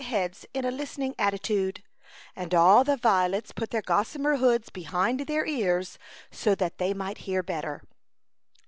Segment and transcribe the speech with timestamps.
[0.01, 1.83] J^g^^Jg Jj^ ^ X^SXtVi ing attitude,
[2.35, 5.99] and all the violets put their gossamer hoods behind their ears
[6.31, 7.83] so that they might hear better.